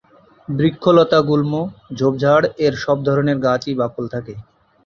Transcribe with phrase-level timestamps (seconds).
[0.49, 1.53] বৃক্ষ, লতা-গুল্ম,
[1.97, 4.33] ঝোপঝাড় এর সব ধরনের গাছের-ই বাকল থাকে।